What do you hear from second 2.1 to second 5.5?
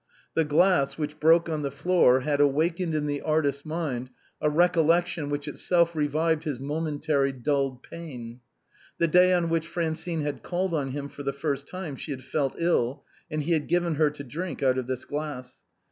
had awakened in the artist's mind a recollection which